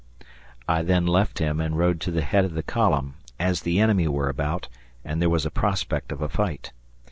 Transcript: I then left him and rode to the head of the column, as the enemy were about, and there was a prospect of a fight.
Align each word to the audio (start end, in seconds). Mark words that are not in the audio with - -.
I 0.67 0.81
then 0.81 1.05
left 1.05 1.37
him 1.37 1.61
and 1.61 1.77
rode 1.77 2.01
to 2.01 2.11
the 2.11 2.23
head 2.23 2.43
of 2.43 2.55
the 2.55 2.63
column, 2.63 3.17
as 3.39 3.61
the 3.61 3.79
enemy 3.79 4.07
were 4.07 4.29
about, 4.29 4.67
and 5.05 5.21
there 5.21 5.29
was 5.29 5.45
a 5.45 5.51
prospect 5.51 6.11
of 6.11 6.23
a 6.23 6.27
fight. 6.27 6.71